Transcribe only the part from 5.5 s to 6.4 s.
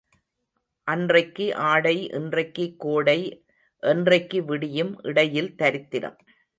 தரித்திரம்.